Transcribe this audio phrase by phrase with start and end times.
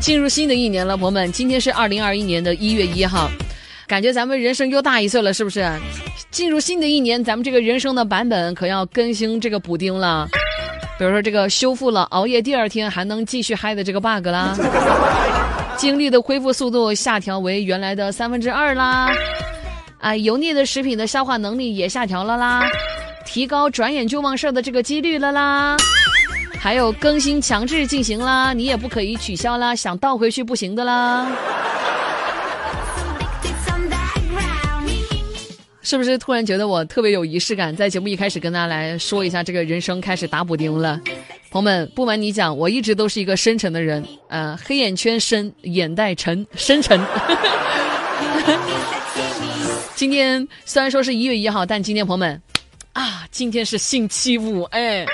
[0.00, 3.28] 进入新的一年了，朋友们，今天是二零二一年的一月一号，
[3.86, 5.68] 感觉咱们人生又大一岁了，是不是？
[6.30, 10.28] 进入新的一年，咱们这个人生的版本可要更新这个补丁了，
[10.98, 14.56] 比如说这个修复了熬夜第二天还能继续嗨的这个 bug 啦，
[15.76, 19.10] 精力的恢复速度下调为原来的三分之二啦，
[19.98, 22.62] 啊，油腻的食品的消化能力也下调了啦，
[23.26, 25.76] 提高转眼就忘事儿的这个几率了啦。
[26.60, 31.30] 还有更新强制进行啦，你也不可以取消啦，想倒回去不行的啦。
[35.80, 37.74] 是不是突然觉得我特别有仪式感？
[37.74, 41.00] 在节目一开始跟大家来说一下，这个人生开始打补丁了。
[41.50, 47.00] 朋友们，不瞒你讲，我一直都是一个深沉的人，呃，黑眼圈深，眼袋沉，深沉。
[49.96, 52.42] 今天虽然说是一月一号，但今天朋友们，
[52.92, 55.06] 啊，今天是星期五，哎。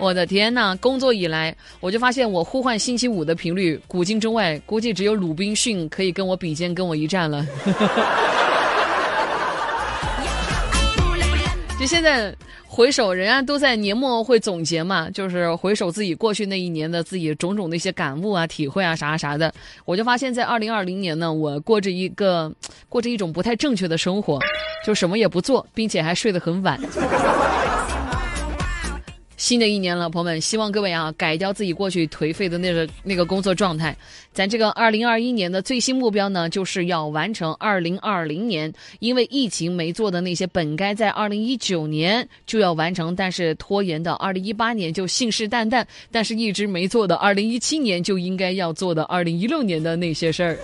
[0.00, 0.76] 我的天呐！
[0.80, 7.46] 工作以来，我就发现我呼唤星期五的频率，古今中外，估计只有鲁滨逊可以跟我比肩，跟我一战了。
[11.78, 12.34] 就现在
[12.66, 19.52] 回首，人家都在年末会总结嘛，就是回首自己过去那一年的自己种种的一些感悟啊、体会啊啥啥的。
[19.84, 22.52] 我就发现，在二零二零年呢，我过着一个
[22.88, 24.38] 过着一种不太正确的生活，
[24.84, 26.80] 就什么也不做，并且还睡得很晚。
[29.42, 33.96] 新的一年了，朋友们，希望各位啊改掉自己过去颓废的那个那个工作状态。
[34.32, 50.56] 咱这个二零二一年的最新目标呢，就是要完成二零二零年因为疫情没做的那些本该在二零一九年就要完成，但是拖延的二零一八年就信誓旦旦，但是一直没做的二零一七年就应该要做的二零一六年的那些事儿。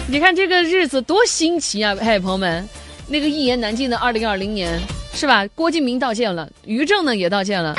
[0.06, 1.96] 你看这个日子多新奇啊！
[1.98, 2.68] 嘿，朋友们，
[3.08, 4.78] 那个一言难尽的二零二零年。
[5.14, 5.46] 是吧？
[5.54, 7.74] 郭敬明道歉了，于正呢也道歉了。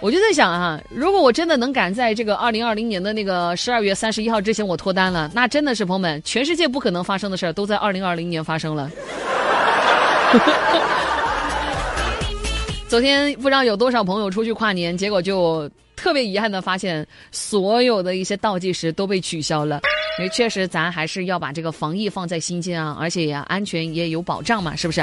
[0.00, 8.90] 我就在想哈，如果我真的能赶在这个二零二零年的那个十二月三十一号之前我脱单了，那真的是朋友们，全世界不可能发生的事儿都在二零二零年发生了。
[12.86, 19.80] 昨天不知道有多少朋友出去跨年，结果就特别遗憾的发现，所有的一些倒计时都被取消了。
[20.18, 25.02] 因为确实咱还是要把这个防疫放在心间啊，而且也安全也有保障嘛，是不是？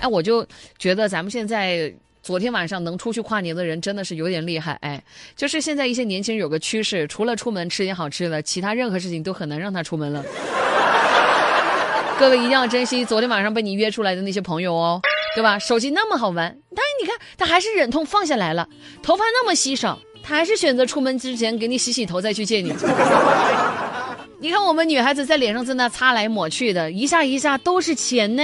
[0.00, 0.46] 哎，我就
[0.78, 4.72] 觉得咱们现在昨天晚上能出去跨年的人真的是有点厉害。
[4.80, 5.02] 哎，
[5.36, 10.24] 就是现在一些年轻人有个趋势，除了出门吃点好吃的，其他任何事情都很难让他出门了。
[12.18, 15.00] 各位一定要珍惜昨天晚上被你约出来的那些朋友哦，
[15.34, 15.58] 对吧？
[15.58, 18.68] 手机那么好玩，但是你看他还是忍痛放下来了。
[19.02, 22.74] 头发那么稀少，他还是选择出门之前给你洗洗头再去见你。
[24.38, 28.42] 你看我们女孩子在脸上在那擦来抹去的，一下一下都是钱呢。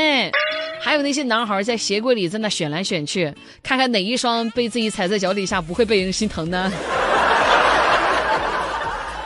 [0.81, 3.33] 还有那些男孩在鞋柜里在那选来选去，
[3.63, 6.71] 看看哪一双被自己踩在脚底下不会被人心疼呢？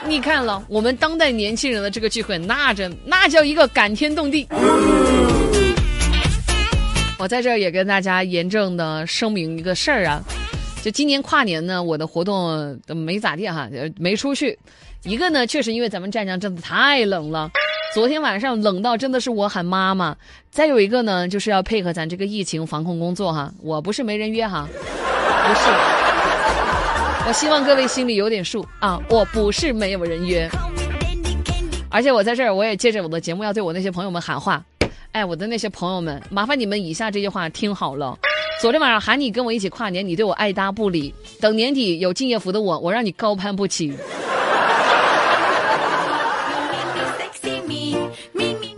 [0.06, 4.48] 你看了我们当代年轻人的这个聚会，那真那叫一个感天动地。
[7.18, 10.22] 我在这儿也跟大家严正的声明一个事儿啊，
[10.82, 13.68] 就今年跨年呢，我的活动没咋地哈，
[13.98, 14.58] 没出去。
[15.02, 17.50] 一个呢，确实因为咱们湛江真的太冷了。
[17.92, 20.16] 昨天晚上冷到真的是我喊妈妈，
[20.48, 23.52] 再有一个呢，就是要配合咱这个疫情防控工作哈。
[23.60, 25.70] 我不是没人约哈，不是，
[27.26, 30.48] 我希望各位心里有点数啊，我不是没有人约。
[31.90, 34.62] 而且我在这儿，我也借着我的节目要对我那些朋友们喊话，
[35.10, 38.16] 哎，我的那些朋友们，麻烦你们以下这句话听好了。
[38.60, 43.92] 昨天晚上喊你跟我一起跨年，你对我爱搭不理，等年底有敬业福的我，我让你高攀不起。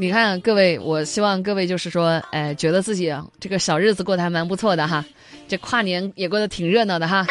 [0.02, 5.04] 你看，各位，我希望各位就是说，哎，觉得自己这个小日子过得还蛮不错的哈，
[5.46, 7.24] 这跨年也过得挺热闹的哈。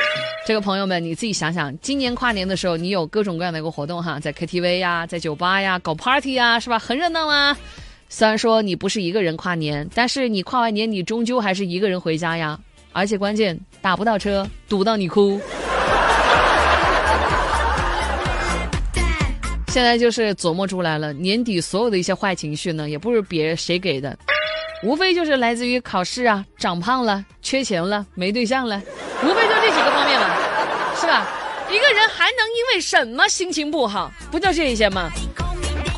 [0.47, 6.79] 这个朋友们，你自己想想，今年跨年的时候，你有各种各样的一个活动哈，在 KTV 呀，在酒吧呀，搞 party 呀，是吧？
[6.79, 7.57] 很热闹啊。
[8.07, 12.57] 虽然说你不是一个人跨年，但是你跨完年，你终究还是一个人回家呀。
[12.93, 15.37] 而且关键打不到车，堵到你哭。
[19.71, 24.17] 现在就是琢磨出来了，年底所有的一些坏情绪呢，也不是别人谁给的，
[24.83, 28.81] 无非就是来自于考试啊、长胖了、缺钱了、没对象了，
[29.23, 30.27] 无非就这几个方面嘛，
[30.99, 31.25] 是吧？
[31.71, 34.11] 一个人还能因为什么心情不好？
[34.29, 35.09] 不就这一些吗？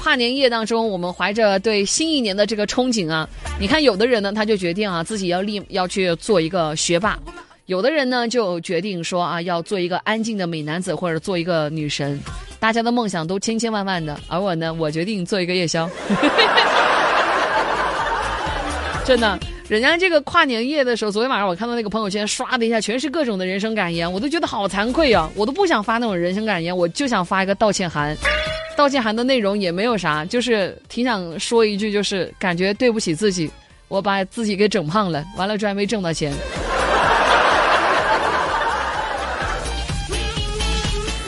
[0.04, 3.28] 跨年夜当中，我们怀着对新一年的这个憧憬啊，
[3.60, 7.18] 你看有的人呢，他就决定啊，自己要立要去做一个学霸；
[7.66, 12.20] 有的人呢，就决定说啊，要做一个安静的美男子，或者做一个女神。
[12.64, 15.90] 大家的梦想都千千万万的，而我呢，我决定做一个夜宵。
[19.04, 19.38] 真的，
[19.68, 25.30] 人家这个跨年夜的时候，昨天晚上我看到那个朋友圈刷的一下，全是各种的人生感言，我都觉得好惭愧啊！
[25.36, 28.16] 我都不想发那种人生感言，我就想发一个道歉函。
[28.78, 33.52] 道歉函的内容也没有啥，就是挺想说一句，就是感觉对不起自己，
[33.90, 36.32] 我把自己给整胖了，完了之后还没挣到钱。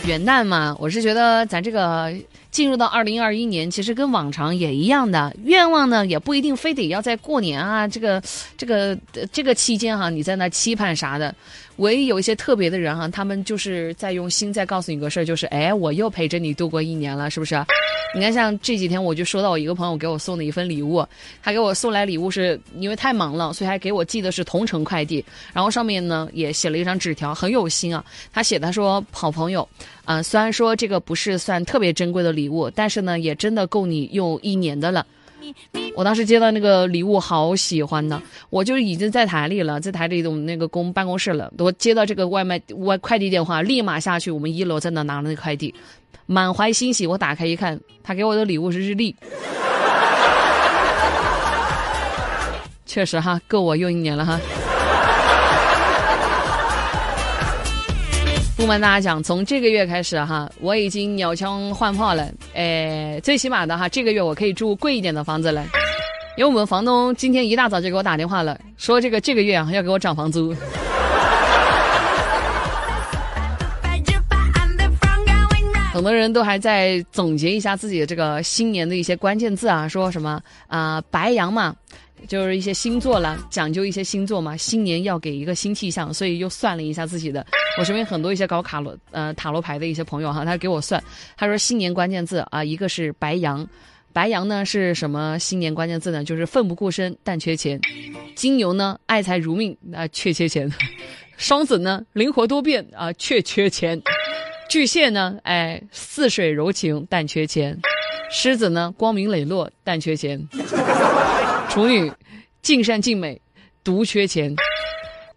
[0.06, 2.14] 元旦嘛，我是觉得咱这个。
[2.56, 8.24] 进入到二零二一年，其实跟往常也一样的愿望呢，也不一定非得要在过年啊，这个
[8.56, 8.98] 这个
[9.30, 11.36] 这个期间哈，你在那期盼啥的。
[11.80, 17.62] 唯一有一些特别的人哈，他们就是在用心在告诉你个事儿，就是哎，我又陪着你度过一年了，是不是？
[18.16, 21.06] 你看，像这几天我就收到我一个朋友给我送的一份礼物，
[21.44, 28.02] 他给我送来礼物是因为太忙了，所以还给我寄的是同城快递，然后上面呢也写了一张纸条，很有心啊。
[28.32, 29.68] 他写他说好朋友，
[30.06, 35.04] 啊，虽然说这个不是算特别珍贵的礼礼物，但是呢也真的够你用一年的了。
[35.96, 38.22] 我当时接到那个礼物，好喜欢呢。
[38.50, 41.52] 我就已经在台里了，在台里的我们那个公办公室了。
[41.58, 45.74] 我接到这个外卖外快递电话，立马下去，我们一楼在那拿了那快递，
[46.26, 47.08] 满怀欣喜。
[47.08, 49.16] 我打开一看，他给我的礼物是日历，
[52.86, 54.40] 确实哈，够我用一年了哈。
[58.58, 62.32] 不瞒大家讲，从这个月开始哈，我已经鸟枪换炮了。
[62.54, 65.66] 哎，最起码的哈，这个月我可以住贵一点的房子了。
[66.38, 70.56] 因为我们房东今天一大早就给我打电话了，说这个这个月啊要给我涨房租。
[75.94, 81.76] 很多人都还在总结一下自己的这个新年的一些关键字啊，说什么啊白羊嘛。
[82.28, 87.46] 就是一些星座了，讲究一些星座嘛，新年要给一个新气象，所以又算了一下自己的。
[87.78, 91.04] 我身边很多一些搞卡罗呃塔罗牌的一些朋友哈，他给我算，
[91.38, 93.68] 他说新年关键字啊，一个是白羊，
[94.14, 96.24] 白羊呢是什么新年关键字呢？
[96.24, 97.80] 就是奋不顾身但缺钱。
[98.34, 100.72] 金牛呢爱财如命啊，却缺钱。
[101.38, 104.02] 双子呢灵活多变啊，却缺钱。
[104.70, 107.78] 巨蟹呢哎似水柔情但缺钱。
[108.32, 110.48] 狮子呢光明磊落但缺钱。
[111.76, 112.10] 处女，
[112.62, 113.42] 尽善尽美，
[113.84, 114.56] 独缺钱；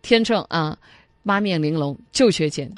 [0.02, 0.78] 天秤啊，
[1.24, 2.68] 八面玲珑就缺钱；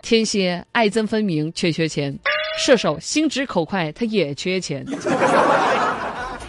[0.00, 2.10] 天蝎爱憎分明却缺钱；
[2.58, 4.82] 射手心直口快他也缺钱；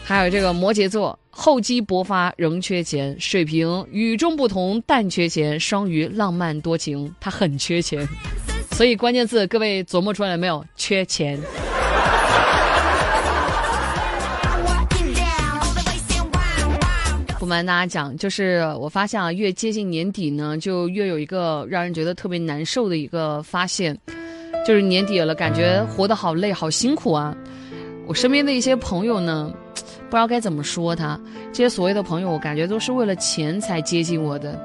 [0.01, 8.07] 还有这个摩羯座厚积薄发仍缺钱；水瓶与众不同但缺钱；双鱼浪漫多情他很缺钱。
[8.71, 10.65] 所以关键字各位琢磨出来了没有？
[10.77, 11.38] 缺钱。
[17.49, 23.97] 瞒大家讲，就是我发现啊，越接近年底呢，就越有一个让人觉得特别难受的一个发现，
[24.65, 27.35] 就是年底了，感觉活得好累、好辛苦啊。
[28.07, 29.51] 我身边的一些朋友呢，
[30.09, 31.19] 不知道该怎么说他。
[31.51, 34.57] 这些所谓的朋友，我感觉都是为了钱才接近我的。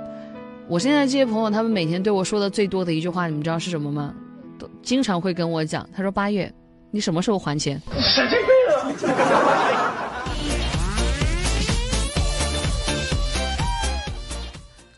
[0.69, 4.15] 我现在这些朋友，他们每天对我说的最多的一句话，你们知道是什么吗？
[4.59, 6.53] 都经常会跟我讲，他说：“八月，
[6.91, 7.81] 你什么时候还钱？”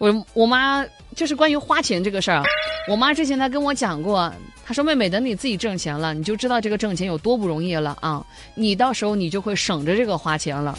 [0.06, 0.86] 我我妈
[1.16, 2.44] 就是关于花钱这个事儿，
[2.88, 4.32] 我妈之前她跟我讲过，
[4.64, 8.24] 她说妹妹等你自己挣钱了，你就知道这个挣钱有多不容易了啊，
[8.54, 10.78] 你到时候你就会省着这个花钱了。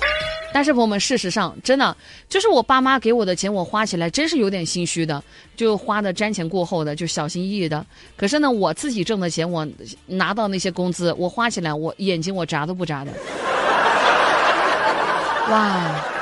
[0.54, 1.96] 但是朋友们，事实上真的
[2.30, 5.22] 就是我爸妈给我的钱，我花起来真是有点心虚的，
[5.58, 7.86] 就花的瞻前顾后的，就小心翼翼的。
[8.16, 9.68] 可是呢，我自己挣的钱，我
[10.06, 13.12] 拿到那些工资，我花起来我眼睛我眨都不眨的。
[15.52, 16.17] 哇！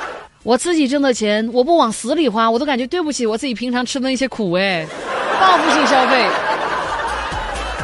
[0.46, 4.86] 我自己挣的钱，我不往死里花，我都感觉对不起我自己平常吃的那些苦哎，
[5.42, 6.30] 报复性消费，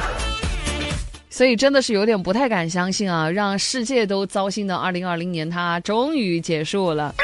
[1.27, 3.27] 所以真的是有点不太敢相信啊！
[3.27, 7.15] 让世界都糟心的二零二零年，它终于结束了。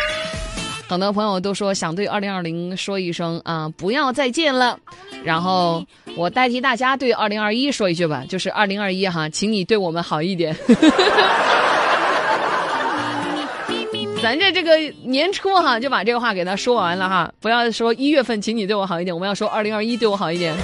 [0.90, 4.80] 很多朋友都说想对二零二零说一声啊，不要再见了。
[5.24, 10.56] 然后我代替大家对二零二一说一句吧，就是二零二一哈，请你对我们好一点。
[14.22, 20.56] 咱这这个年初哈，就把这个话给他说完了哈，不要说一月份，请你对我好一点，我们要说二零二一对我好一点。